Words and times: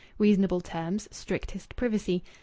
Reasonable 0.17 0.61
terms. 0.61 1.07
Strictest 1.11 1.75
privacy. 1.75 2.23